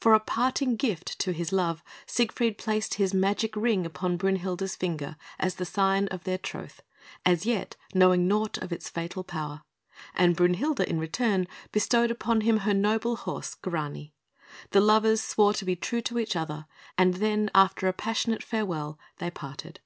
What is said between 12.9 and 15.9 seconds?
horse, Grani. The lovers swore to be